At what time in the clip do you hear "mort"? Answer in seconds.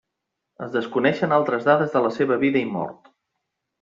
2.79-3.13